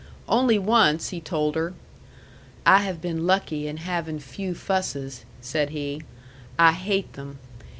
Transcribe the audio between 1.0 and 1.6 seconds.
he told